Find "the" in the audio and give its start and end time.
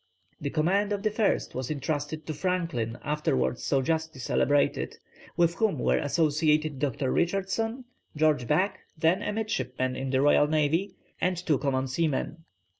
0.39-0.49, 1.03-1.11, 10.09-10.21